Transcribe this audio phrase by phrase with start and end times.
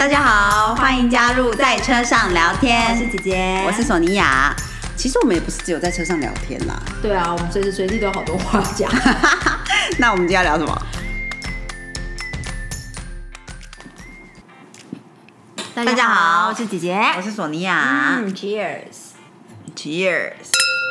[0.00, 2.90] 大家好，欢迎加入在车上聊天。
[2.90, 4.56] 我是姐姐，我是索尼娅。
[4.96, 6.82] 其实我们也不是只有在车上聊天啦。
[7.02, 8.90] 对啊，我们随时随地都有好多话讲。
[10.00, 10.86] 那我们今天要聊什么？
[15.74, 18.20] 大家好，我是姐姐，我是索尼娅。
[18.20, 19.10] 嗯，Cheers。
[19.76, 20.32] Cheers。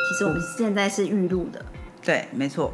[0.08, 1.66] 其实我们现在是预录的，
[2.04, 2.72] 对，没错。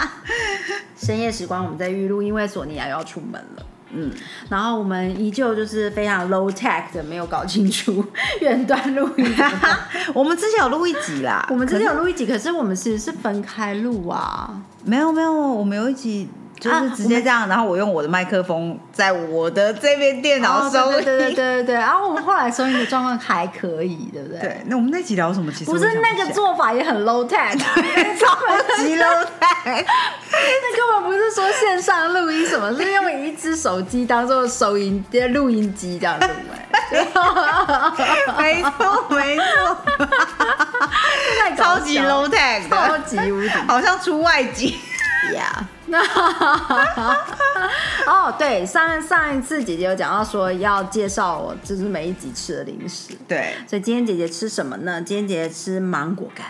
[1.00, 3.64] 深夜时光我们在预录，因为索尼娅又要出门了。
[3.92, 4.10] 嗯，
[4.48, 8.04] 然后我们依旧就是非常 low tech 的，没有搞清楚
[8.40, 9.34] 远端录音。
[10.14, 14.50] 我们之前有录一集啦，我们之前有录一集，可是我们其实是分开录啊。
[14.84, 21.04] 没有没有，我们有一集就是直接这样，然后我用我的麦克风在我的这边电脑收音。
[21.04, 24.38] 对对对对对，然后我们后来收音的状况还可以，对不对？
[24.40, 25.50] 对，那我们那集聊什么？
[25.52, 29.26] 其实不是那个做法也很 low tech， 超级 low。
[29.64, 36.66] 那根本不是说线上录音什么，是用一只手机当做收音录音机这样录哎。
[38.38, 39.76] 没错没错，
[41.56, 44.74] 超级 low tech，超级无敌，好像出外景。
[45.34, 45.68] 呀，
[48.06, 55.02] 哦，对，上上一次姐姐有讲到说要介绍我就是每一集吃的零食，对，所以今天姐姐吃什么呢？
[55.02, 56.46] 今天姐姐吃芒果干。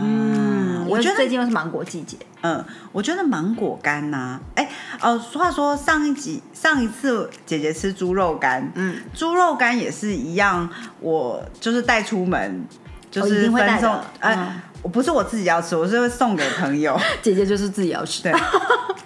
[0.00, 2.16] 嗯，我觉得最近又是芒果季节。
[2.42, 4.68] 嗯，我觉得芒果干呐，哎，
[5.00, 10.68] 哦，话说上一集上一次姐姐吃猪肉干，嗯，猪肉干也是一样，
[11.00, 12.64] 我就是带出门，
[13.10, 16.96] 就是分送，哎，我不是我自己要吃，我是会送给朋友。
[17.20, 18.32] 姐姐就是自己要吃，对，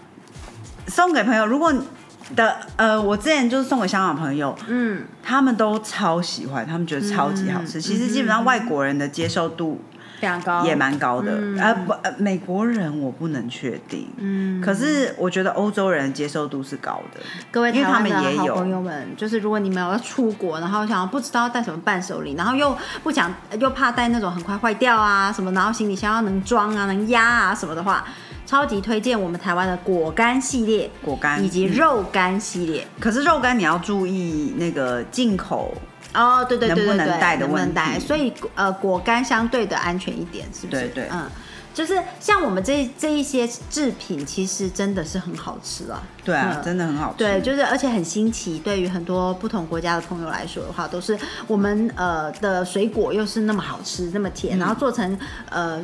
[0.89, 1.47] 送给朋友。
[1.47, 1.73] 如果
[2.35, 7.81] 的呃，我之前就是送给香港朋友，嗯，他们都超喜欢，他们觉得超级好吃。
[7.81, 9.81] 其实基本上外国人的接受度。
[10.21, 11.33] 非常高，也蛮高的。
[11.59, 14.09] 呃不，呃美国人我不能确定。
[14.19, 17.21] 嗯，可是我觉得欧洲人接受度是高的。
[17.51, 22.73] 各位他们也有朋友们，就是如果你们要出国，然后想要不知道带什么伴手礼，然后又
[23.03, 28.05] 不想又怕带那种很快坏掉啊什么，然后行李箱要能装啊能压啊什么的话，
[28.47, 32.87] 超级推荐我们台湾的果干系列，果干以及肉干系列。
[33.01, 35.75] 可是肉干你要注意那个进口。
[36.15, 40.83] 哦，对对对对对，能不能带的问题，所以呃，果干相对的安全一点，是不是？
[40.83, 41.27] 对对，嗯，
[41.73, 46.03] 就是像我们这这一些制品，其实真的是很好吃啊。
[46.23, 47.17] 对啊，真的很好吃。
[47.17, 55.83] 对，就是而且很新奇，对于很多不同国家的朋友来说的话，都是我们呃的水果又是那么好吃，那么甜，然后做成呃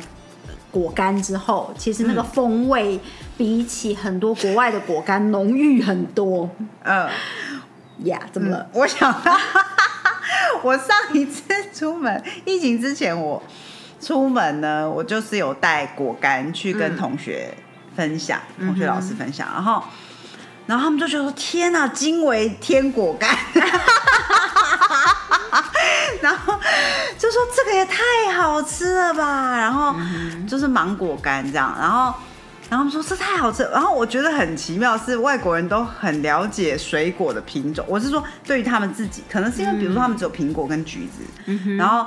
[0.71, 2.99] 果干之后，其实那个风味
[3.37, 6.49] 比起很多国外的果干浓郁很多。
[6.83, 7.07] 嗯，
[8.03, 8.69] 呀，怎么了？
[8.73, 9.13] 我想。
[10.61, 11.43] 我上一次
[11.73, 13.41] 出门，疫情之前我
[14.01, 17.53] 出门呢，我就是有带果干去跟同学
[17.95, 19.81] 分享，同学老师分享，然后，
[20.67, 23.29] 然后他们就觉得说：“天哪，惊为天果干！”
[26.21, 26.53] 然后
[27.17, 29.95] 就说：“这个也太好吃了吧！”然后
[30.47, 32.13] 就是芒果干这样，然后。
[32.69, 37.83] 然后他们说这太好吃，然后我觉得很奇妙，是外国人都很了解水果的品种。
[37.89, 42.05] 我是说，对于他们自己，可能是因为比如说他们只有苹果跟橘子，然后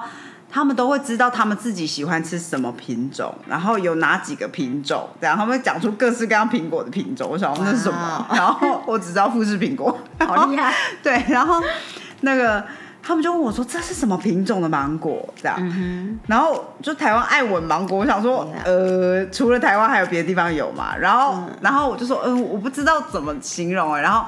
[0.49, 7.29] 他们都会知道他们自己喜欢吃什么品种，然后有哪几个品种，然后他们会讲出各式各样苹果的品种。
[7.29, 8.25] 我想那是什么？
[8.31, 10.73] 然后我只知道富士苹果，好厉害。
[11.03, 11.61] 对，然后
[12.21, 12.65] 那个。
[13.03, 15.59] 他们就问我说：“这是什么品种的芒果？”这样，
[16.29, 20.97] 然后就台湾爱文芒果，我想说，呃，除了台湾还有别的地方有嘛？
[20.97, 24.25] 然后，然后我就说：“嗯，我不知道怎么形容。”然后，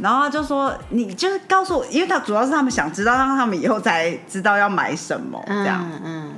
[0.00, 6.34] 然后他就说：“你就是告诉我，因为他主要是他们想知道，让他们以后才知道要买什么这样。”嗯，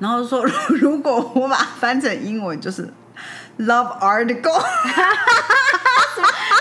[0.00, 0.44] 然后说
[0.80, 2.92] ：“如果我把它翻成英文，就是
[3.58, 4.62] Love Article。”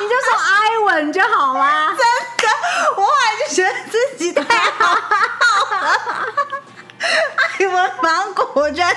[0.02, 2.48] 你就说艾文就好啦， 真的，
[2.98, 3.04] 我
[3.52, 5.02] 觉得自己太好了。
[7.60, 8.96] 爱文芒果，我觉得，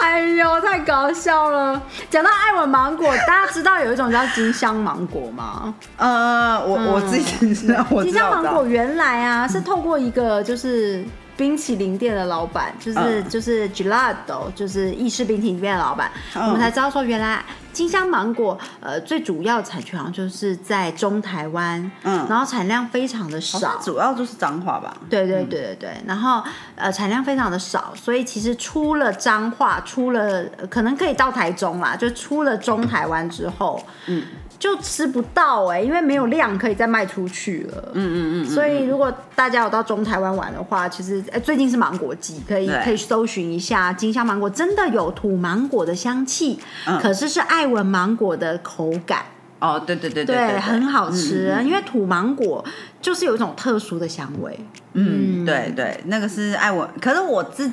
[0.00, 1.80] 哎呦，太搞笑了。
[2.08, 5.74] 讲到爱文芒果，大家知道有一种叫金香芒果吗？
[5.96, 11.04] 呃，我我自己知道，金香芒果原来啊是透过一个就是
[11.36, 17.42] 冰淇淋店的老板，就是就是 Gelato，就是意式冰淇淋店的老板，我们才知道说原来。
[17.72, 24.94] 金香芒果，呃，最主要产区好像就是在中台湾，嗯，然后产量非常的少，主要就是彰化吧。
[25.08, 26.44] 对对对对对，然后
[26.76, 34.22] 呃产量非常的少，所以其实出了彰化，出了可能可以到台中啦，就出了中台湾之后，嗯。
[34.62, 37.90] 就吃不到哎，因为没有量可以再卖出去了。
[37.94, 38.48] 嗯嗯嗯。
[38.48, 46.60] 所以如果大家有到中台湾玩的话，其实哎最近是芒果季，可以可以搜寻一下金香芒果，真的有土芒果的香气，
[47.02, 49.24] 可是是艾文芒果的口感。
[49.58, 52.64] 哦，对对对对，对，很好吃，因为土芒果
[53.00, 54.56] 就是有一种特殊的香味。
[54.92, 57.68] 嗯，对对，那个是爱我，可是我自，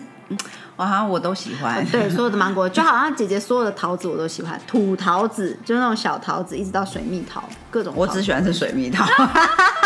[0.79, 1.85] 我好像我都喜欢。
[1.87, 7.93] 对，所有的芒果 就好像姐姐所有的桃子我都喜欢，土桃子就是那种小桃子，一直到水蜜桃，各种。
[7.97, 9.05] 我只喜欢吃水蜜桃，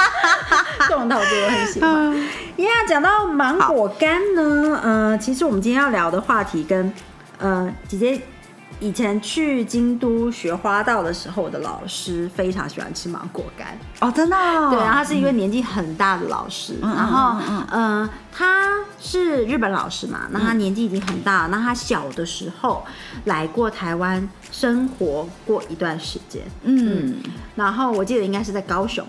[0.88, 2.16] 各种桃子我很喜欢。
[2.56, 6.94] 因为讲到芒果干呢，呃，其实我们今天要聊的话题跟
[7.40, 8.22] 呃姐姐。
[8.84, 13.78] 以前去京都学花道的时候，我的老师非常喜欢吃芒果干。
[14.02, 14.36] 哦，真的。
[14.70, 17.40] 对，然后他是一位年纪很大的老师，然后
[17.72, 22.86] 嗯，他是日本老师嘛，那他年纪已经很大了，那他小的时候
[23.24, 27.16] 来过台湾生活过一段时间，嗯，
[27.56, 29.06] 然后我记得应该是在高雄，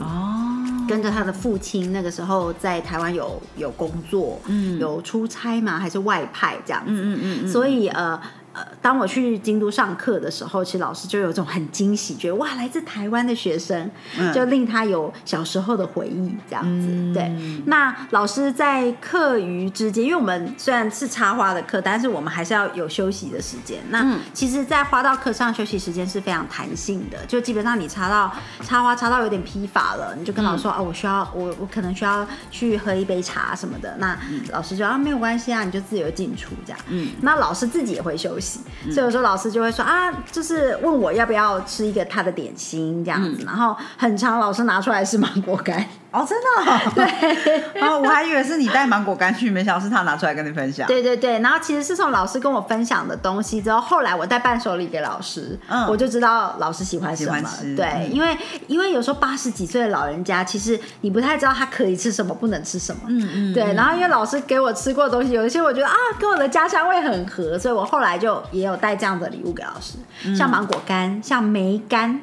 [0.00, 8.20] 哦，跟着他的父亲那个时候在台湾有有工作，嗯，有出差嘛，还是外派这样子，嗯嗯嗯，所以呃。
[8.52, 13.90] 呃，当我去京都上课的时候，其实老师就有种很惊喜，觉得哇，来自台湾的学生，
[14.34, 17.12] 就令他有小时候的回忆这样子。
[17.14, 17.34] 对，
[17.64, 23.80] 那老师在课余之间，因为我们虽然是插花的课，但是我们还是要有休息的时间。
[23.88, 28.30] 那其实，在花道课上休息时间是非常弹性的，就基本上你插到
[28.62, 33.96] 插花插到有点疲乏了，你就跟老师说哦，我需要我我可能需要去喝一杯茶什么的。
[33.98, 34.14] 那
[34.50, 36.78] 老师就啊没有关系啊，你就自由进出这样。
[36.88, 38.41] 嗯，那老师自己也会休息。
[38.42, 45.86] 所以有时候老师就会说啊，就是问我要不要吃一个他的点心这样子，然后很长，老师拿出来是芒果干。
[46.12, 46.92] 哦，真的，
[47.72, 50.86] 对， 哦，我还以为是你带芒果干去，没想到是他拿出来跟你分享。
[50.86, 57.42] 对对对，然后其实是从老师跟我分享的东西之后，后来我带伴手礼给老师，嗯，我就知道老师喜欢什么。
[57.76, 58.36] 对，因为
[58.66, 63.02] 因为有时候八十几岁的老人家，其实你不太知道他可以吃什么，不能吃什么。
[63.08, 63.54] 嗯嗯。
[63.54, 69.96] 对，然后因为老师给我吃过的东西，有一些我觉得啊，跟我的家乡味很合，所以我后来就也有带这样的礼物给老师，
[70.36, 72.20] 像芒果干，像梅干。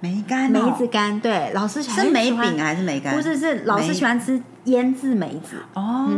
[0.00, 3.14] 梅干，梅子干，对，老师是梅饼还是梅干？
[3.16, 6.08] 不是，是老师喜欢吃腌制梅子哦，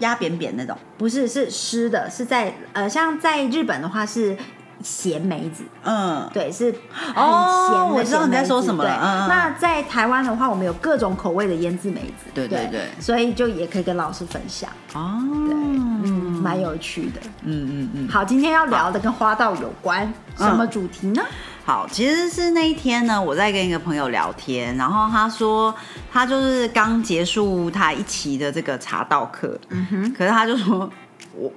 [0.00, 0.76] 压扁扁那种。
[0.98, 4.36] 不是，是湿的，是在呃，像在日本的话是
[4.82, 7.88] 咸梅子，嗯，对，是很咸。
[7.88, 9.26] 我知道你在说什么了。
[9.28, 16.12] 那在台湾的话，我们有各种口味的腌制梅子，对对对，所以就也可以跟老师分享哦，对，嗯，
[16.42, 18.08] 蛮有趣的，嗯嗯嗯。
[18.08, 21.22] 好，今天要聊的跟花道有关，什么主题呢？
[21.66, 25.74] 好，其实是那一天呢，我在跟一个朋友聊天，然后他说
[26.12, 30.88] 他就是刚结束他一期的这个茶道课，嗯哼，可是他就说
[31.34, 31.52] 我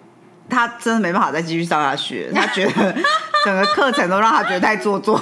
[0.50, 2.96] 他真的没办法再继续上下去，他觉得
[3.46, 5.16] 整个课程都让他觉得太做作，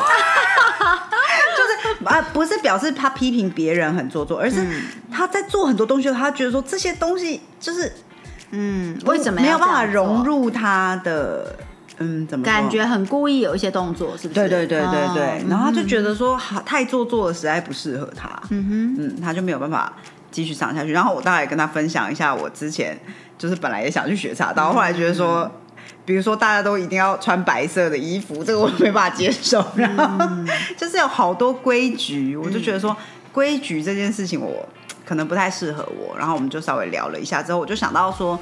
[1.58, 4.66] 就是啊不是表示他批评别人很做作，而是
[5.12, 7.92] 他在做很多东西，他觉得说这些东西就是
[8.52, 11.54] 嗯为什么没有办法融入他的。
[12.00, 14.40] 嗯，怎么感觉很故意有一些动作，是不是？
[14.40, 18.30] 对对对对对，然后他就觉得说，好太做作了，实在不适合他。
[18.50, 19.92] 嗯哼，嗯，他就没有办法
[20.30, 20.92] 继续上下去。
[20.92, 22.96] 然后我大概跟他分享一下，我之前
[23.38, 25.50] 就是本来也想去学茶道，后来觉得说，
[26.06, 29.66] 比如说大家都一定要穿白色的衣服，这个我没办法接受。
[29.76, 30.28] 然后
[30.78, 32.96] 就是有好多规矩，我就觉得说
[33.32, 34.64] 规矩这件事情我
[35.04, 36.16] 可能不太适合我。
[36.16, 38.40] 然后我们就稍微聊了一下之后，我就想到说。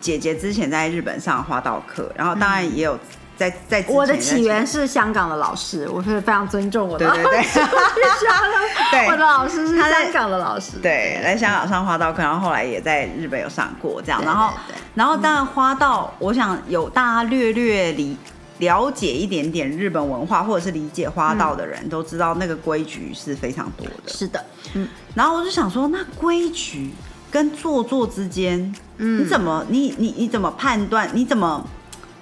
[0.00, 2.98] 姐姐之前在日本上花道课，然后当然也有
[3.36, 3.84] 在在。
[3.86, 7.06] 我的起源是香港的老师，我是非常尊重我的。
[7.10, 7.42] 对对对，
[8.90, 10.78] 对，我的老师是香港的老师。
[10.78, 14.22] 对，来香港上花道课，然后后来也在日本有上过这样。
[14.24, 14.50] 然后，
[14.94, 18.16] 然后当然花道，我想有大家略略理
[18.58, 24.12] 了解一点点日本文化，或者是理解花道的人都知道，那个规矩是非常多的。
[24.12, 24.42] 是的，
[24.74, 24.88] 嗯。
[25.14, 26.90] 然后我就想说，那规矩。
[27.30, 31.08] 跟做作之间，嗯你怎么你你你怎么判断？
[31.14, 31.64] 你怎么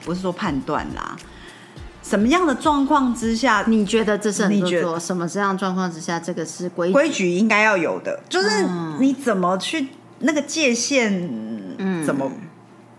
[0.05, 1.17] 不是说判断啦？
[2.03, 4.99] 什么样的状况之下，你觉得这是很做作？
[4.99, 8.19] 什么这样状况之下，这个是规规矩应该要有的？
[8.29, 8.65] 就是
[8.99, 9.88] 你怎么去
[10.21, 11.29] 那个界限？
[11.79, 12.31] 嗯，怎么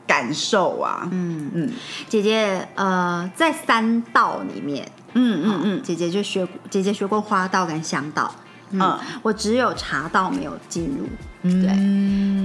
[0.06, 1.08] 感受啊？
[1.12, 1.72] 嗯嗯，
[2.08, 8.34] 姐姐呃，在三道里面，嗯嗯嗯，姐姐就学姐姐学过花道跟香道。
[8.72, 11.08] 嗯，我只有查到没有进入。
[11.42, 11.74] 对，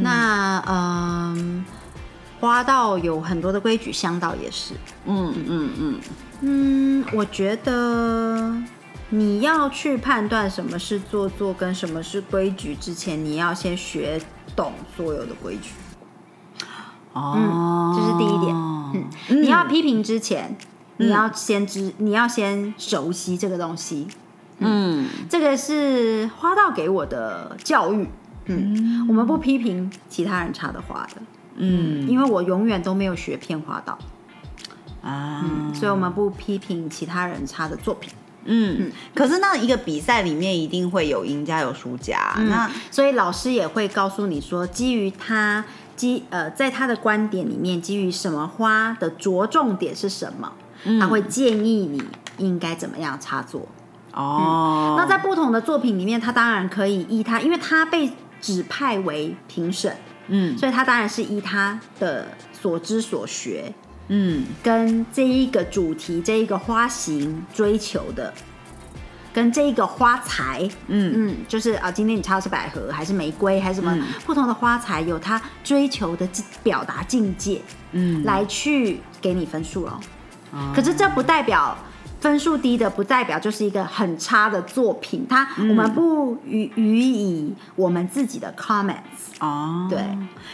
[0.02, 1.64] 那嗯，
[2.40, 4.74] 花道有很多的规矩，香道也是。
[5.06, 6.00] 嗯嗯嗯
[6.40, 8.54] 嗯，我觉得
[9.10, 14.20] 你要去判断什么是做作跟什么是规矩之前，你要先学
[14.56, 15.70] 懂所有的规矩。
[17.12, 18.54] 哦，这是第一点。
[18.54, 20.56] 嗯，你要批评之前，
[20.96, 24.06] 你要先知，你要先熟悉这个东西。
[24.58, 28.08] 嗯，这个是花道给我的教育。
[28.46, 31.22] 嗯，我们不批评其他人插的花的。
[31.56, 33.98] 嗯，因为我永远都没有学片花道。
[35.02, 35.44] 啊，
[35.74, 38.12] 所以我们不批评其他人插的作品。
[38.46, 45.64] 嗯，可是那一个比赛里面一定会有赢家有输家，那所以老师也会告诉你说，基于他
[45.96, 50.52] 基呃，在他的观点里面，基于什么花的着重点是什么，
[51.00, 52.02] 他会建议你
[52.36, 53.66] 应该怎么样插作。
[54.14, 59.96] 哦，那在不同的作品里面，他当然可以依他，因为他被指派为评审，
[60.28, 60.56] 嗯。
[60.56, 63.74] 所以他当然是依他的所知所学，
[64.08, 64.44] 嗯。
[64.62, 68.32] 跟这一个主题、这一个花型追求的，
[69.32, 71.12] 跟这一个花材，嗯。
[71.16, 74.04] 嗯，就是啊，今天你插的是百合还是玫瑰还是什么、嗯。
[74.24, 76.28] 不同的花材，有他追求的
[76.62, 80.00] 表达境界，嗯，来去给你分数咯。
[80.52, 81.76] 哦可是这不代表
[82.24, 85.26] 分数低的，不代表就是一个很差的作品。
[85.28, 89.36] 它、我们不予予以我们自己的 comments。
[89.40, 89.98] 哦，对，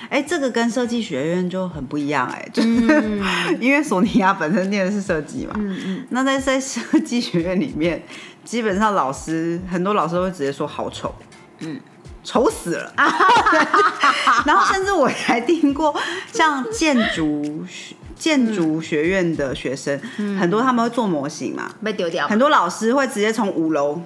[0.08, 3.22] 哎，这个跟设计学院就很不一样哎，就是、
[3.60, 8.02] 因为索尼娅本身念的是设计嘛，嗯嗯，那在在设计学院里面，
[8.44, 11.14] 基本上老师很多老师会直接说好丑，
[11.60, 11.78] 嗯，
[12.24, 12.92] 丑死了。
[14.44, 15.94] 然后甚至我还听过
[16.32, 19.98] 像建筑学建筑学院的学生，
[20.38, 23.98] 很多他们会做模型嘛，被丢掉，很多老师会直接从五楼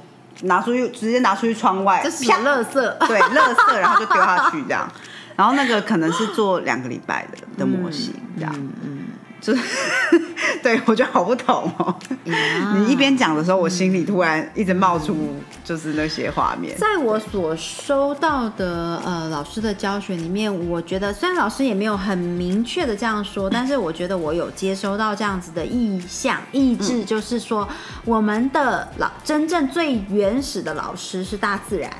[0.43, 2.73] 拿出去，直接拿出去窗外，这是什么垃圾？
[3.09, 4.89] 对，垃圾，然后就丢下去这样。
[5.35, 8.55] 然后那个可能是做两个礼拜的的模型，这样，
[8.85, 9.04] 嗯，
[9.45, 9.63] 就是
[10.63, 11.95] 对我觉得好不同哦。
[12.25, 16.75] 你一边讲的时候，我心里突然一直冒出就是那些画面。
[16.79, 27.69] 在我所收到的呃老师的教学里面，我觉得虽然老师也没有很明确的这样说，但是我觉得我有接收到这样子的意向意志，就是说
[28.07, 31.93] 我们的老真正最原始的老师是大自然，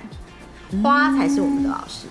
[0.83, 2.07] 花才是我们的老师。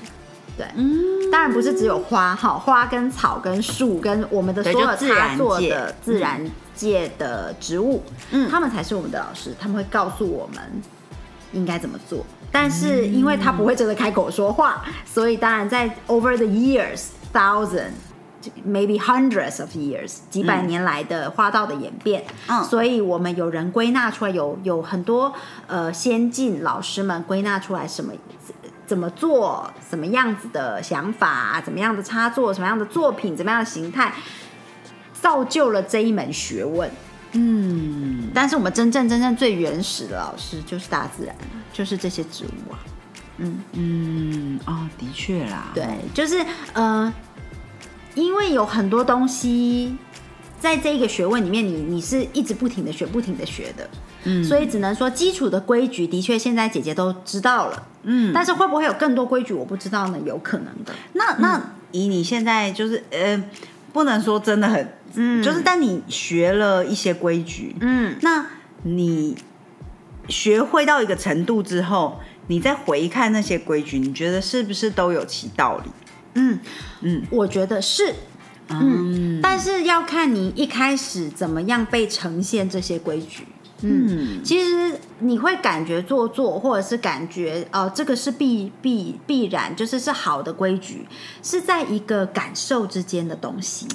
[0.57, 1.31] 对，嗯。
[1.31, 6.39] 当然不是只有花哈，花跟草跟树跟我们的所有插作界的自然
[6.75, 8.49] 界的植物，嗯。
[8.49, 10.61] 他们才是我们的老师，他们会告诉我们
[11.51, 12.23] 应该怎么做。
[12.51, 17.93] 但是因为他不会真的开口说话，所以当然在 over the years thousand
[18.63, 22.63] maybe hundreds of years 几百年来的花道的演变，嗯。
[22.63, 25.33] 所以我们有人归纳出来，有有很多
[25.65, 28.13] 呃先进老师们归纳出来什么。
[28.85, 34.13] 怎么做，什么样子的想法，怎么样的插座，什么样的作品，怎么样的形态，
[35.13, 36.89] 造就了这一门学问。
[37.31, 41.35] 嗯，但是我们真正真正最原始的老师就是大自然，
[41.71, 42.77] 就是这些植物啊。
[43.37, 47.11] 嗯，哦，的确啦，对，就是呃，
[48.13, 49.97] 因为有很多东西
[50.63, 53.89] 在这一个学问里面，你你是一直不停的学，不停的学的。
[54.23, 60.17] 嗯，所以只能说基础的规矩的确现在姐姐都知道了，嗯，但是会不会有更多规矩我不知道呢？
[60.25, 60.93] 有可能的。
[61.11, 63.43] 那那以你现在就是呃，
[63.91, 68.45] 不能说真的很，嗯，就是但你学了一些规矩，嗯，那
[68.83, 69.35] 你
[70.29, 75.91] 学会到一个程度之后，你再回看那些规矩，你觉得是不是都有其道理？
[76.35, 76.59] 嗯
[77.01, 78.15] 嗯，我觉得是，
[78.69, 83.45] 嗯，但是要看你一开始怎么样被呈现这些规矩。
[83.81, 91.05] 嗯，其实你会感觉做作，或者是感觉哦、呃这个是必必必然，就是是好的规矩，
[91.41, 93.85] 是在一个感受之间的东西。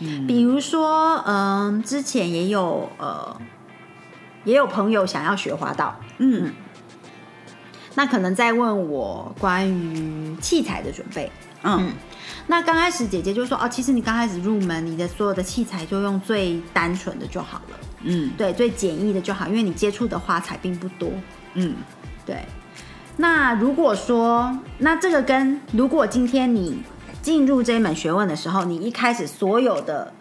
[0.00, 3.36] 嗯，比如说，嗯、之前也有呃，
[4.44, 6.52] 也有朋友想要学滑道，嗯。
[7.94, 11.30] 那可能在问我关于器材的准备。
[11.62, 11.92] 嗯
[12.46, 18.30] 那刚开始姐姐就说哦，其实你刚开始入门，你的所有的器材就用最单纯的就好了，嗯。
[18.36, 21.10] 对，最简易的就好，因为你接触的花材并不多，
[21.54, 21.74] 嗯。
[22.24, 22.44] 对。
[23.16, 26.82] 那如果说，那这个跟如果今天你
[27.22, 30.12] 进入这一门学问的时候，你一开始所有的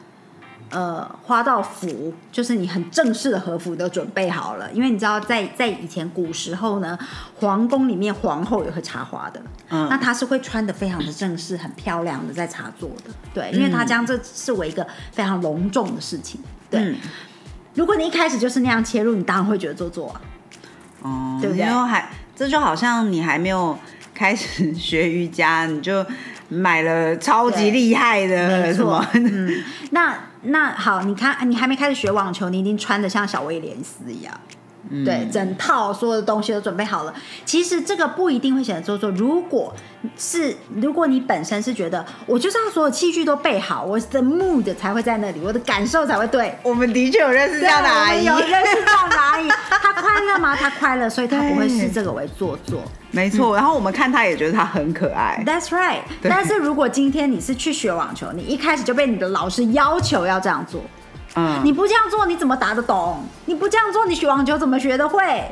[0.75, 6.99] 呃花道服，就是你很正式的和服都准备好了，因为你知道在在以前古时候呢，
[7.39, 9.87] 皇宫里面皇后也会插花的，嗯。
[9.89, 16.81] 那她是会穿的非常的正式、很漂亮的在插座的，对，因为她将这视为一个非常隆重的事情，对。
[16.81, 16.95] 嗯。
[17.73, 20.21] 如果你一开始就是那样切入，你当然会觉得做作啊。
[21.01, 21.65] 哦，对不对？
[21.65, 23.77] 然后还这就好像你还没有
[24.13, 26.05] 开始学瑜伽，你就
[26.55, 34.33] 买了超级厉害的什么，嗯，那那好，你看你还没开始学网球，你已经穿的像小威廉斯一样。
[35.03, 37.13] 对，整套所有的东西都准备好了。
[37.43, 39.09] 其实这个不一定会显得做作。
[39.11, 39.73] 如果
[40.17, 46.55] 是如果你本身是觉得我就是要所有器具都备好，我的 mood 才会在那里，我的感受才会对。
[46.63, 50.55] 我们的确有认识这样的阿姨有认识这样的阿姨， 她快乐吗？
[50.55, 52.81] 她快乐，所以她不会视对这个为做作。
[53.11, 53.55] 没错。
[53.55, 56.01] 然后我们看她也觉得她很可爱，That's right。
[56.21, 60.81] 但是如果今天你是去学网球，你一开始就被你的老师要求要这样做，
[61.35, 63.23] 嗯你不这样做，你怎么打得懂？
[63.45, 65.51] 你不这样做，你学网球怎么学得会？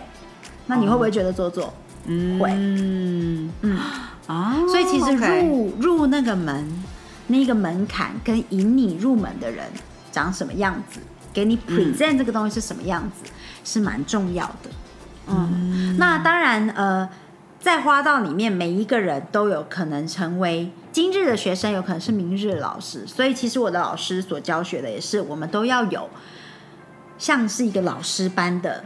[0.68, 1.74] 那你会不会觉得做作？
[2.40, 2.50] 会。
[2.52, 3.80] 嗯嗯，
[4.28, 6.84] 啊，所以其实入入那个门，
[7.28, 9.66] 那个门槛跟引你入门的人
[10.12, 11.00] 长什么样子，
[11.34, 13.32] 给你嗯 present 这个东西是什么样子，
[13.64, 14.70] 是蛮重要的。
[15.28, 17.10] 嗯，那当然，呃，
[17.64, 23.08] 在花道里面，每一个人都有可能成为今日的学生，有可能是明日的老师。
[23.08, 26.10] 所以，其实我的老师所教学的也是，我们都要有
[27.18, 28.84] 像是一个老师般的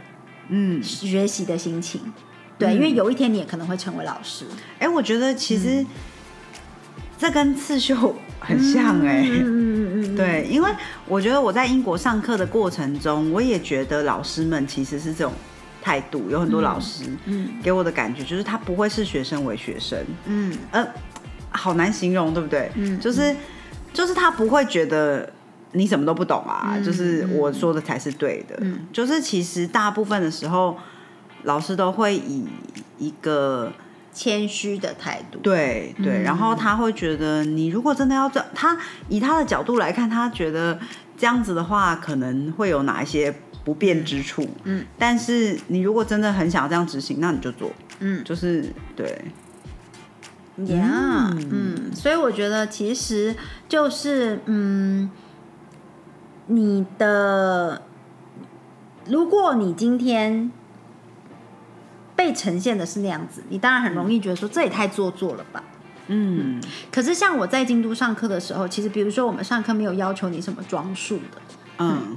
[0.50, 2.00] 嗯，学习的心情。
[2.56, 4.44] 对，因为有一天你也可能会成为老师。
[4.78, 5.84] 哎、我觉得其实
[7.18, 10.70] 这跟刺绣很像哎、嗯嗯嗯嗯，对，因为
[11.08, 15.32] 我觉得我在英国上课的过程中，我也觉得老师们其实是这种
[15.88, 20.86] 态度，有很多老师嗯给我的感觉就是他不会视学生为学生，嗯呃，
[21.50, 22.70] 好难形容，对不对？
[22.74, 23.34] 嗯就是
[23.94, 25.32] 就是他不会觉得
[25.72, 28.58] 你什么都不懂啊，嗯就是我说的才是对的。
[28.60, 30.76] 嗯就是其实大部分的时候，
[31.44, 32.46] 老师都会以
[32.98, 33.72] 一个
[34.12, 35.38] 谦虚的态度。
[35.38, 38.76] 对对，嗯然后他会觉得你如果真的要这，他
[39.08, 40.78] 以他的角度来看，他觉得
[41.16, 43.34] 这样子的话可能会有哪一些
[43.68, 44.48] 不便之处。
[44.64, 48.24] 嗯，但是你如果真的很想要这样执行，那你就做，嗯。
[48.24, 49.26] 就是对，
[50.74, 53.36] 呀，嗯，所以我觉得其实
[53.68, 55.10] 就是嗯，
[56.46, 57.82] 你的，
[59.04, 60.50] 如果你今天
[62.16, 65.62] 被呈现的是那样子，你当然很容易觉得说这也太做作了吧。
[66.06, 66.58] 嗯
[66.90, 71.42] 可是像我在京都上课的时候，其实比如说我们上课没有要求你什么装束的，
[71.80, 72.16] 嗯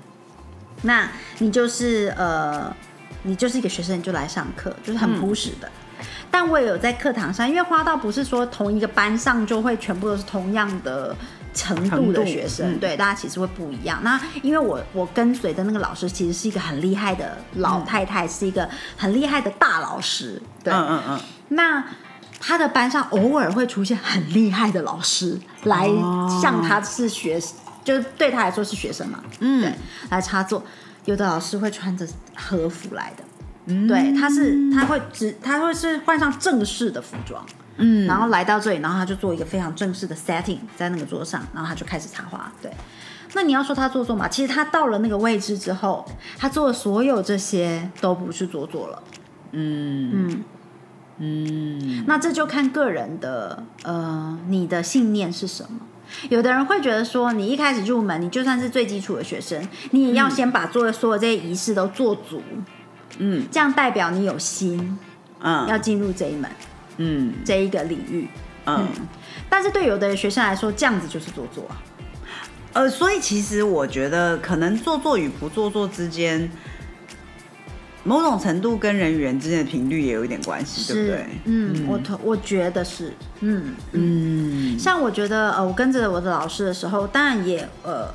[0.83, 1.09] 那
[1.39, 2.75] 你就是呃，
[3.23, 5.69] 你就是一个学生，你就来上课，就是很朴实的。
[6.29, 11.15] 但我也有在课堂上，因为花道不是说同一个班上就会全部都是同样的
[11.53, 13.99] 程度的学生，嗯对，大家其实会不一样。
[14.01, 21.19] 那因为我我跟随的那个老师其实是一个很厉害的老太太，是一个很厉害的大老师，对，嗯嗯嗯，
[21.49, 21.83] 那
[22.39, 25.87] 他的班上偶尔会出现很厉害的老师来
[26.41, 27.39] 向他是学，
[27.83, 29.73] 就是对他来说是学生嘛，嗯对，
[30.09, 30.63] 来插座。
[31.05, 33.23] 有的老师会穿着和服来的，
[33.65, 37.43] 嗯对，他是他会只他会是换上正式的服装，
[37.77, 42.71] 嗯然后来到这里，然后他就做一个非常正式的 setting 在那个桌上，然后他就开始插花，对。
[43.33, 44.27] 那你要说他做作嘛？
[44.27, 46.05] 其实他到了那个位置之后，
[46.37, 49.03] 他做的所有这些都不是做作了。
[49.53, 50.43] 嗯嗯，
[51.17, 55.79] 嗯那这就看个人的呃，你的信念是什么。
[56.29, 62.41] 有的人会觉得说，你一开始入门，你就算是最基础的学生，你也要先把做的所有这些仪式都做足，
[63.17, 63.45] 嗯。
[63.51, 64.97] 这样代表你有心
[65.41, 65.67] 嗯。
[65.67, 66.49] 要嗯进入这一门
[66.97, 67.33] 嗯。
[67.45, 68.27] 这一个领域。
[68.63, 68.87] 嗯，
[69.49, 71.81] 但是对有的学生来说，这样子就是做作啊。
[72.73, 76.49] 呃，所以其实我觉得，可能做作与不做作之间，
[78.03, 81.25] 某种程度跟人与人之间的频率也有一点关系，对不对？
[81.45, 88.07] 嗯，我同我觉得是，嗯嗯像我觉得呃，我跟着我的老师的时候，当然也呃，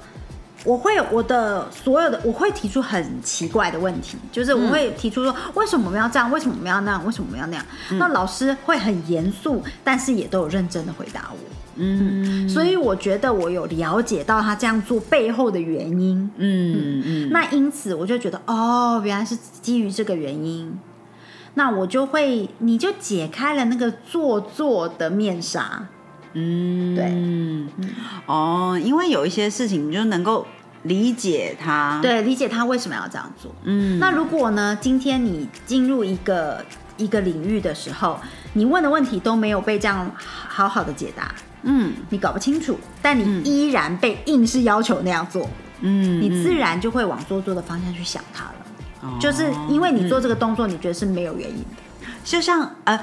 [0.64, 6.30] 我会我的所有的，我会提出很奇怪的问题，就是我会提出说，为什么我们要这样？
[6.30, 7.06] 为什么我们要那样？
[7.06, 7.64] 为什么我们要那样？
[7.98, 11.38] 那老师会很严肃，但是也都有认真的回答我。
[11.76, 12.48] 嗯。
[12.48, 16.30] 所以我觉得我有了解到他这样做背后的原因。
[16.36, 20.76] 嗯嗯，那因此我就觉得，哦，原来是基于这个原因，
[21.54, 25.86] 那我就会，你就解开了那个做作的面纱。
[26.32, 26.94] 嗯。
[26.94, 27.04] 对。
[27.06, 27.68] 嗯。
[28.26, 30.46] 哦，因为有一些事情你就能够
[30.82, 33.50] 理解他，，对，理解他为什么要这样做。
[33.64, 33.98] 嗯。
[33.98, 36.64] 那如果呢，今天你进入一个
[36.96, 38.18] 一个领域的时候，
[38.52, 41.34] 你问的问题都没有被这样好好的解答，
[41.66, 45.48] 嗯你搞不清楚，但你依然被硬是要求那样做，
[45.82, 48.54] 嗯，你自然就会往做作的方向去想它了。
[49.02, 52.08] 哦就是因为你做这个动作，你觉得是没有原因的。
[52.24, 52.98] 就像呃，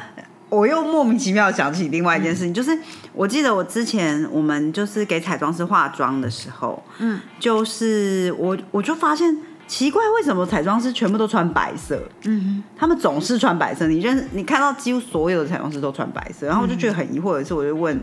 [0.50, 2.78] 我又莫名其妙想起另外一件事情，就是
[3.14, 12.02] 我记得我之前我们就是给彩妆师化妆的时候，嗯，就是我我就发现奇怪，为什么彩妆师全部都穿白色？
[12.26, 17.34] 嗯他们总是穿白色，你认你看到几乎所有的彩妆师都穿白色，然后我就觉得很疑惑。
[17.34, 17.98] 有一次我就问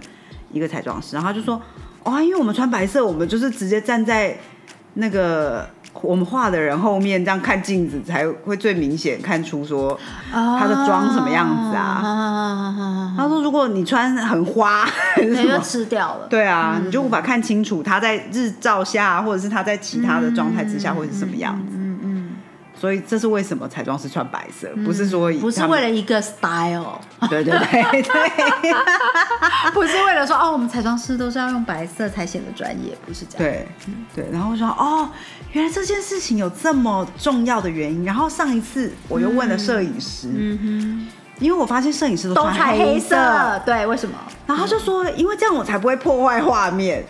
[0.53, 1.61] 一个彩妆师，然后他就说
[2.05, 4.37] ：“哦，因为我们穿白色，我们就是直接站在
[4.95, 5.69] 那个
[6.03, 9.99] 我们画的人后面，这样看镜子才会最明显看出说
[10.33, 13.15] 哼，他的妆什么样子啊啊？
[13.17, 15.63] 他说：“如果你穿很花，还是什对，就么？
[15.63, 16.27] 吃掉了。
[16.29, 21.77] 对啊，你就无法看清楚他在日照下，或者是他在其他的状态之下会是什么样子。
[22.81, 28.73] 所以这是为什么彩妆师穿白色，不是说不是为了一个 style，对对对对
[29.75, 33.39] 不是为了说哦，我们彩妆师都是要用白色才显得专业，不是这样。
[33.47, 33.69] 对
[34.15, 35.11] 对，然后我说哦，
[35.53, 38.03] 原来这件事情有这么重要的原因。
[38.03, 44.17] 然后上一次我又问了摄影师，嗯哼因为我发现摄影师都，都穿穿黑色，色，对，为什么？
[44.47, 47.05] 然后就说因为这样我才不会破坏画面。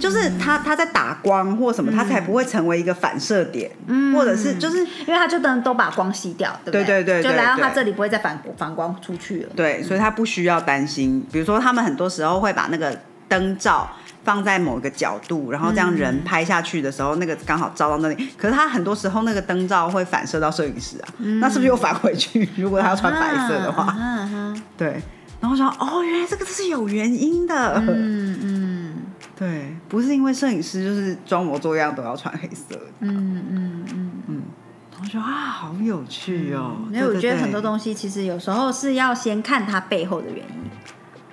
[0.00, 3.70] 就是他他在打光或什么，他才不会成为一个反射点，
[4.14, 9.50] 或者是就是因为他就等都把光吸掉，对不对对对对就来到他这里不会再反反光出去了。
[9.54, 11.24] 对，所以他不需要担心。
[11.30, 13.88] 比如说，他们很多时候会把那个灯罩
[14.24, 18.28] 放在某一个角度，然后这样人拍下去的时候，那个刚好照到那里。
[18.38, 21.08] 可是他很多时候那个灯罩会反射到摄影师啊，
[21.40, 22.48] 那是不是又返回去？
[22.56, 25.00] 如果他要穿白色的话，嗯哼，对。
[25.40, 27.76] 然后我说，哦，原来这个是有原因的。
[27.78, 28.49] 嗯嗯
[29.40, 32.82] 对，不是因为摄影师就是装模作样都要穿黑色的。
[33.00, 34.42] 嗯嗯嗯。
[35.00, 36.76] 我说啊，好有趣哦。
[36.92, 40.70] 因为我觉得很多西东西其实有时候是要先看它背后的原因。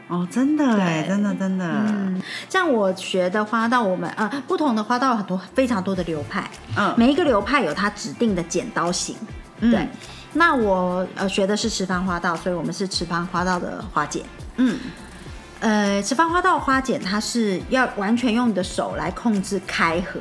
[0.07, 9.17] 哦，真的哎，对真的真的，嗯，像我学的花道，我们呃不同的花道有很多非常多的流派，嗯每一个流派有它指定的剪刀型。
[9.59, 9.85] 嗯对，
[10.31, 14.23] 那我呃学的是池方花道，所以我们是池方花道的花剪。
[14.55, 14.79] 嗯
[15.59, 20.19] 呃，持方花道花剪它是要完全用你的手来控制开合，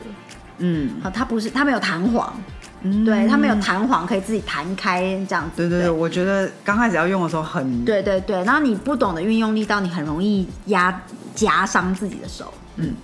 [0.58, 2.34] 嗯，好，它不是它没有弹簧，
[2.82, 3.04] 嗯。
[3.04, 5.56] 对，它没有弹簧可以自己弹开这样子。
[5.56, 11.02] 对对对，我觉得刚开始要用的时候很对对对，然后你不懂得运用力道，你很容易压
[11.34, 12.52] 夹伤自己的手。
[12.76, 12.94] 嗯，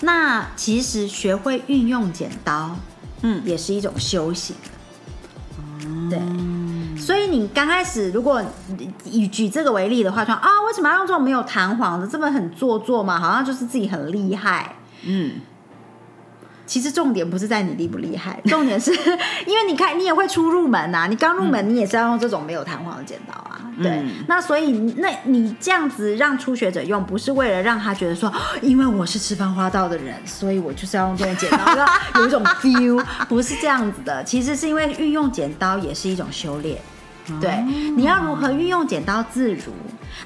[0.00, 2.76] 那其实学会运用剪刀，
[3.22, 3.42] 嗯。
[3.44, 4.56] 也是一种修行。
[6.10, 6.18] 对，
[7.36, 8.42] 你刚开始如果
[9.04, 12.06] 以举这个为例的话，说啊，为什么要用这种没有弹簧的？
[12.06, 14.76] 这么很做作嘛，好像就是自己很厉害。
[15.04, 15.32] 嗯
[16.66, 18.90] 其实重点不是在你厉不厉害， 重点是
[19.46, 31.86] 因为你看你也会出入门呐、啊你刚入门你也是要用这种没有弹簧的剪刀啊，对，嗯那所以那你这样子让初学者用，不是为了让他觉得说，哦 因为我是吃饭花道的人，所以我就是要用这种剪刀，要
[32.20, 36.76] 有一种 feel，不是这样子的，其实是因为运用剪刀也是一种修炼。
[37.40, 37.62] 对，
[37.96, 39.72] 你要如何运用剪刀自如？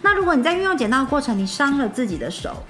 [0.03, 2.65] 那如果你在运用剪刀的过程，你伤了自己的手，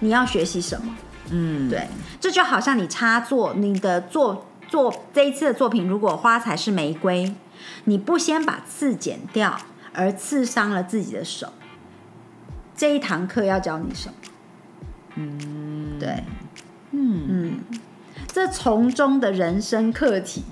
[0.00, 0.94] 你要学习什么？
[1.30, 1.88] 嗯，对，
[2.20, 7.34] 这就好像你插座，你的作作这一次的作品，如果花材是玫瑰，
[7.84, 9.56] 你不先把刺剪掉，
[9.92, 11.52] 而刺伤了自己的手，
[12.76, 14.14] 这一堂课要教你什么？
[15.16, 16.24] 嗯，对，
[16.92, 17.60] 嗯嗯，
[18.28, 20.44] 这从中的人生课题，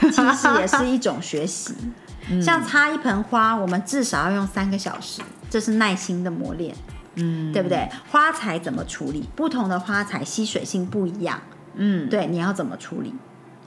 [0.00, 1.74] 其实也是一种学习。
[2.42, 6.74] 像插一盆花，我们至少要用三个小时，这是耐心的磨练。
[7.18, 7.88] 嗯对不对？
[8.10, 9.26] 花材怎么处理？
[9.34, 11.40] 不同的花材吸水性不一样，
[11.74, 13.14] 嗯对，你要怎么处理？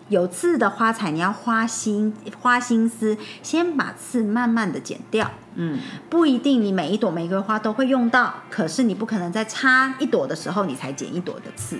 [0.07, 5.31] 有刺的花材，你要花心花心思，先把刺慢慢的剪掉。
[5.55, 5.79] 嗯
[6.11, 11.79] 不一定你每一朵玫瑰花都会用到，可是你不可能在插一朵的时候你才剪一朵的刺，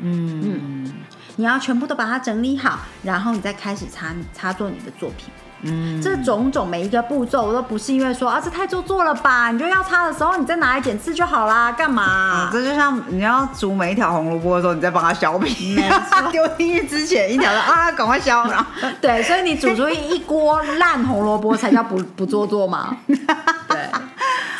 [0.00, 0.88] 嗯
[1.34, 5.28] 你要全部都把它整理好，然后你再开始插插做你的作品。
[5.62, 12.48] 嗯，这种种每一个步骤都不是因为说啊这太做作了吧，你就要擦的时候你再拿来剪刺就好啦，干嘛？
[12.52, 15.76] 这就像你要煮每一条红萝卜的时候，你再帮它削皮，
[16.30, 18.64] 丢进去之前一条的啊，赶快削，然后
[19.00, 22.96] 对，所以你煮出一锅烂红萝卜才叫不 不做作嘛。
[23.06, 23.78] 对，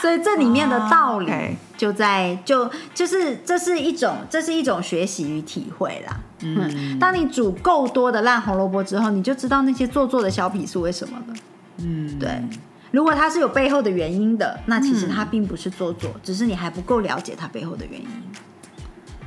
[0.03, 6.17] 所以这里面的道理就在就就是这是一种这是一种学习与体会啦。
[6.41, 11.35] 嗯，当你煮够多的烂红萝卜之后，你就知道那些做作的小皮是为什么了。
[11.79, 12.43] 嗯，对，
[12.91, 18.09] 如果它是有背后的原因的，那其实它并不是做作，只是你还不够了解它背后的原因。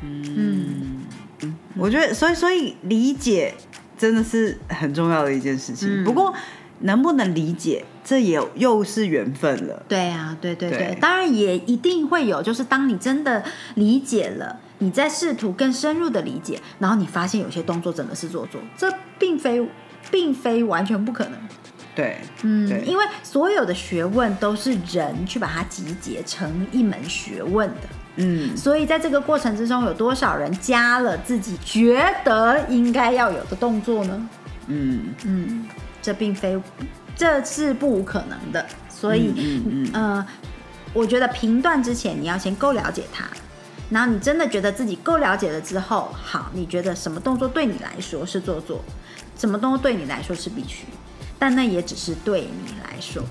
[0.02, 0.98] 嗯。
[1.76, 3.56] 我觉得，所以所以理解
[3.98, 6.04] 真的是很重要的一件事情。
[6.04, 6.04] 嗯。
[6.04, 6.32] 不过
[6.82, 9.82] 能不能理解，这也又是缘分了。
[9.88, 10.98] 对啊，对对对，对。
[11.00, 13.44] 当然也一定会有，就是当你真的
[13.76, 19.64] 理解了，你在试图更深入的理解，然后你发现有些动作真的是做作，这并非
[20.10, 21.34] 并非完全不可能。
[21.94, 34.30] 对，嗯，因为所有的学问都是人去把它集结成一门学问的，嗯所以在这个过程之中，有多少人加了自己觉得应该要有的动作呢？
[34.68, 35.68] 嗯嗯，
[36.02, 36.60] 这并非，
[37.16, 38.66] 这是不无可能的。
[38.90, 40.28] 所以，嗯嗯呃，
[40.94, 43.26] 我觉得评断之前，你要先够了解它。
[43.92, 48.84] 然后你真的觉得自己够了解了之后，好，你觉得什么动作对你来说是做作，
[49.38, 50.86] 什么动作对你来说是必须，
[51.38, 53.22] 但那也只是对你来说，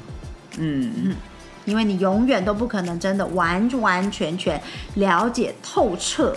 [0.59, 1.17] 嗯
[1.65, 4.61] 因为你永远都不可能真的完完全全
[4.95, 6.35] 了解透彻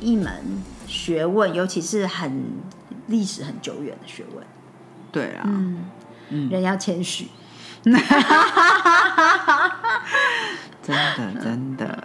[0.00, 0.32] 一门
[0.86, 2.44] 学问，尤其是很
[3.06, 4.44] 历史很久远的学问。
[5.10, 7.28] 对啊，嗯，人要谦虚。
[11.16, 12.04] 真的真的，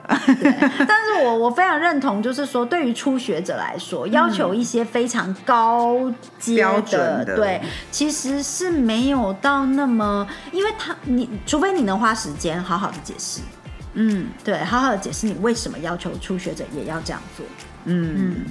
[0.88, 13.42] 但是我我非常认同，就是说，对于初学者来说，要求一些非常高阶的对，其实是没有到那么，因为他你除非你能花时间好好的解释，
[13.94, 14.28] 嗯。
[14.44, 17.46] 对，好好的解释你为什么要求初学者也要这样做。
[17.86, 18.46] 嗯，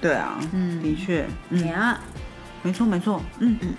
[0.00, 0.82] 对啊，嗯。
[0.82, 2.00] 的确，嗯，啊，
[2.62, 3.56] 没错没错，嗯。
[3.62, 3.74] 嗯，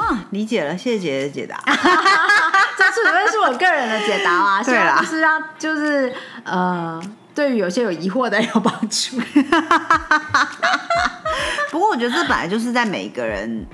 [0.00, 1.62] 啊，理解了，谢谢姐姐的解答。
[2.78, 6.12] 这纯粹是我个人的解答啊，希对啦望就是让就是
[6.44, 7.02] 呃，
[7.34, 9.16] 对于有些有疑惑的人有帮助。
[11.70, 13.66] 不过我觉得这本来就是在每个人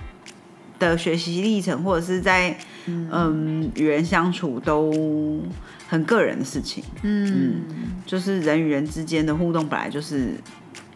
[0.79, 5.41] 的学习历程，或者是在嗯与人相处都
[5.88, 6.83] 很个人的事情。
[7.03, 7.62] 嗯，
[8.07, 10.35] 就是人与人之间的互动，本来就是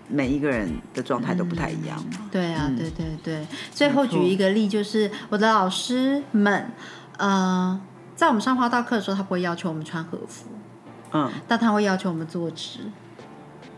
[0.08, 2.28] 每一个人的状态都不太一样嘛。
[2.32, 3.46] 对啊，嗯对对对。
[3.70, 6.70] 最后举一个例，就是我的老师们，
[7.18, 7.80] 呃，
[8.16, 10.46] 在我们上花道课的时候，他不会要求我们穿和服，
[11.12, 12.80] 嗯，但他会要求我们坐直，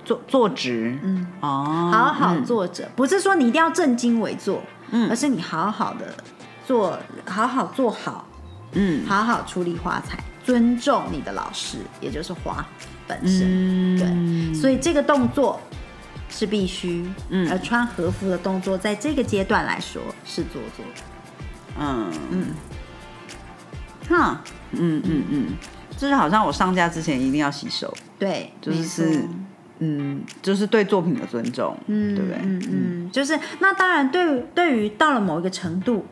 [0.05, 5.11] 坐坐直，嗯，哦，好好嗯坐着，不是说你一定要正襟危坐，嗯。
[5.11, 6.14] 而是你好好的
[6.64, 6.96] 做，
[7.27, 8.24] 好好做好，
[8.72, 9.05] 嗯。
[9.07, 12.64] 好好处理花材，尊重你的老师，也就是花
[13.07, 13.42] 本身。
[13.44, 15.61] 嗯，对，所以这个动作
[16.31, 17.51] 是必须，嗯。
[17.51, 20.85] 而穿和服的动作在这个阶段来说是做作。
[21.81, 22.11] 嗯。
[22.31, 22.46] 嗯，
[24.09, 24.42] 哈，
[24.73, 25.47] 嗯嗯嗯，
[25.97, 29.23] 就是好像我上架之前一定要洗手，对，就是
[29.79, 32.40] 嗯，就是对作品的尊重，嗯，对不对？
[32.42, 36.05] 嗯嗯，就是那当然对于对于到了某一个程度，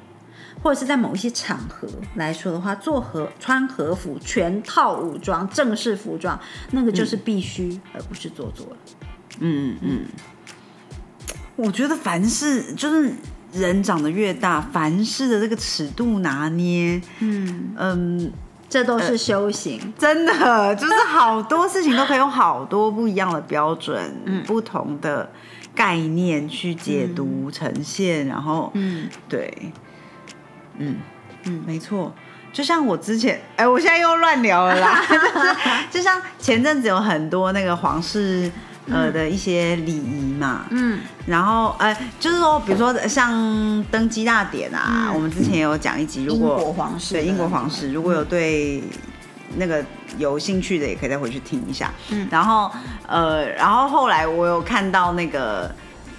[0.63, 6.39] 或者是在某一些场合来说的话，做和穿和服、全套武装、正式服装，
[6.73, 8.77] 那个就是必须，而不是做作了。
[9.41, 10.01] 嗯嗯，
[11.57, 13.13] 我觉得凡事就是
[13.59, 18.33] 人长得越大，凡事的这个尺度拿捏，嗯，嗯，
[18.69, 19.93] 这都是修行。
[19.99, 25.29] 真的就是好多事情都可以用好多不一样的标准、嗯不同的
[25.75, 29.73] 概念去解读、呈现，然后，嗯对，
[30.79, 30.97] 嗯
[31.45, 32.15] 嗯没错。
[32.53, 35.03] 就像我之前，哎、我现在又乱聊了啦。
[35.07, 35.55] 就是
[35.91, 38.51] 就像前阵子有很多那个皇室
[38.89, 41.01] 呃的一些礼仪嘛，嗯。
[41.27, 45.15] 然后呃，就是说，比如说像登基大典啊，嗯。
[45.15, 48.83] 我们之前也有讲一集，如英果国皇室对英国皇室，如果有对
[49.57, 49.85] 那个
[50.19, 51.93] 有兴趣的，也可以再回去听一下。
[52.11, 52.27] 嗯。
[52.31, 52.71] 然后
[53.07, 55.75] 呃，然后后来我有看到那个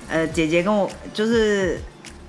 [0.10, 1.80] 呃姐姐跟我就是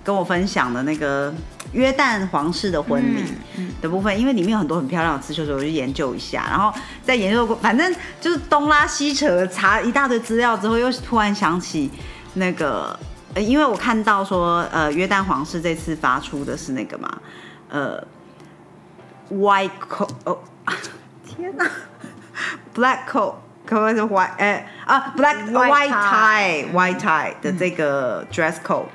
[0.04, 1.32] 跟我分享的那个
[1.72, 3.24] 约旦皇室的婚礼。
[3.56, 6.44] 嗯的部分，因为里面有很多很漂亮的刺绣，所以我就研究一下。
[6.50, 11.88] 然后在研究过，反正就是东拉西扯，查一大堆资料之后，又突然想起
[12.34, 12.98] 那个，
[13.34, 17.18] 呃，因为我看到说，呃，约旦皇室这次发出的是那个嘛，
[17.68, 18.04] 呃
[19.30, 20.38] ，white coat，哦，
[21.24, 21.64] 天哪
[22.74, 23.34] ，black coat。
[23.64, 28.86] 可不可以是 white 哎、啊 black White tie white tie 的这个 dress code，、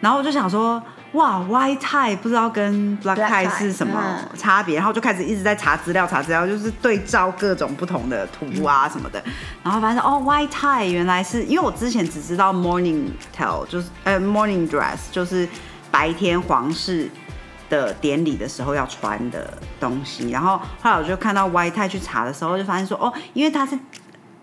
[0.00, 4.38] 然后我就想说，哇，white tie 不知道跟 black tie 是什么嗯。
[4.38, 9.22] 差别，然后就开始一直在查资料，查资料，就是对照各种不同的图啊什么的，
[9.62, 13.04] 然后发现哦，white tie 原来是因为我之前只知道 morning
[13.36, 15.46] tell 就是呃 morning dress 就是
[15.90, 17.10] 白天皇室
[17.68, 23.78] 的典礼的时候要穿的东西，然后后来我就看到 white tie 去查的时候，就发现说哦，因为它是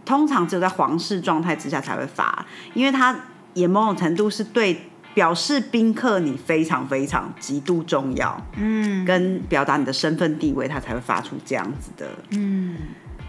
[0.05, 3.15] 通常只有在皇室状态之下才会发，因为它
[3.53, 4.88] 也某种程度是对
[5.19, 9.03] 表示宾客你非常非常极度重要，嗯。
[9.03, 12.77] 跟表达你的身份地位，他才会发出这样子的嗯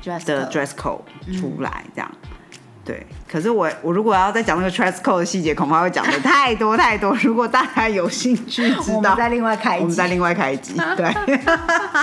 [0.00, 1.02] ，dress 的 dress code
[1.36, 2.08] 出来，这样。
[2.90, 7.16] 对，可是我我如果要再讲那个 dress code 的细节，恐怕会讲的太多太多。
[7.22, 10.74] 如果大家有兴趣知道，我们再另外开一集我们再另外开一集。
[10.96, 11.38] 对，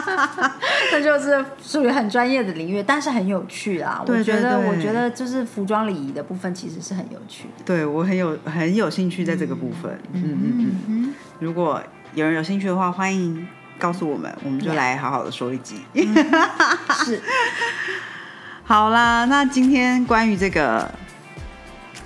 [0.90, 4.02] 这就是属于很专业的领域，但是很有趣啊。
[4.06, 7.66] 对我觉得，我觉得就是服装礼仪的部分其实是很有趣的。
[7.66, 10.00] 对我很有很有兴趣在这个部分。
[10.14, 10.82] 嗯嗯嗯。
[10.88, 13.46] 嗯如果有人有兴趣的话，欢迎
[13.78, 15.82] 告诉我们，我们就来好好的说一集。
[17.04, 17.22] 是，
[18.68, 20.94] 好啦，那今天关于这个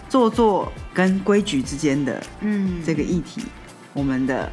[0.07, 3.41] 做作跟规矩之间的嗯，这个议题，
[3.93, 4.47] 我们的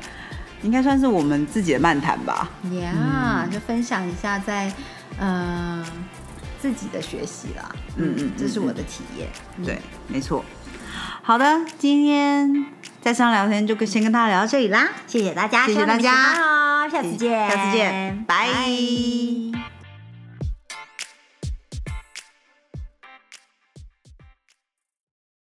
[0.63, 2.49] 应该算是我们自己的漫谈吧。
[2.81, 4.73] 呀就分享一下在
[5.19, 5.85] 呃
[6.59, 7.71] 自己的学习啦。
[7.97, 9.29] 嗯嗯这是我的体验。
[9.63, 10.43] 对，没错。
[11.23, 12.65] 好的，今天
[13.03, 16.89] 在上聊天就跟先跟大家聊到这里啦，谢谢大家，谢谢大家。
[16.89, 18.49] 下次见，下次见拜。
[18.51, 19.78] 拜